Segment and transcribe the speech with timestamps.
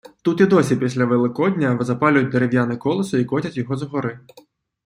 [0.21, 4.19] Тут і досі після Великодня запалюють дерев’яне колесо і котять його з гори.